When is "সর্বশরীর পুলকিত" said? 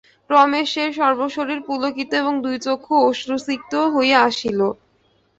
0.99-2.09